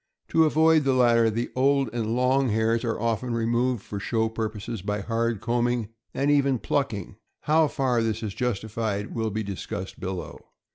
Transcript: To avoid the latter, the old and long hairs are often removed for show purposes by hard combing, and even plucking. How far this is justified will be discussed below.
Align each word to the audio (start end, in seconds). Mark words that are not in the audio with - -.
To 0.29 0.45
avoid 0.45 0.83
the 0.83 0.95
latter, 0.95 1.29
the 1.29 1.51
old 1.55 1.87
and 1.93 2.15
long 2.15 2.49
hairs 2.49 2.83
are 2.83 2.99
often 2.99 3.35
removed 3.35 3.83
for 3.83 3.99
show 3.99 4.29
purposes 4.29 4.81
by 4.81 5.01
hard 5.01 5.41
combing, 5.41 5.89
and 6.11 6.31
even 6.31 6.57
plucking. 6.57 7.17
How 7.41 7.67
far 7.67 8.01
this 8.01 8.23
is 8.23 8.33
justified 8.33 9.13
will 9.13 9.29
be 9.29 9.43
discussed 9.43 9.99
below. 9.99 10.39